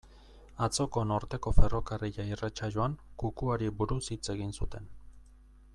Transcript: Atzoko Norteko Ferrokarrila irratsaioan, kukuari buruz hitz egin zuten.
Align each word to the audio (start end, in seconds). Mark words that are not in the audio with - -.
Atzoko 0.67 1.03
Norteko 1.09 1.53
Ferrokarrila 1.57 2.25
irratsaioan, 2.31 2.95
kukuari 3.25 3.73
buruz 3.83 4.03
hitz 4.17 4.23
egin 4.37 4.55
zuten. 4.63 4.91